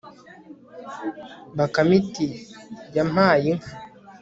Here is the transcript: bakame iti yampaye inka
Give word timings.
bakame 1.57 1.93
iti 2.01 2.27
yampaye 2.95 3.45
inka 3.51 3.71